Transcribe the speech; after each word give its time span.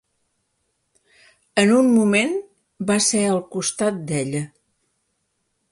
En 1.63 1.73
un 1.81 1.91
moment 1.97 2.33
va 2.93 2.97
ser 3.11 3.23
al 3.35 3.45
costat 3.57 4.03
d'ella. 4.13 4.43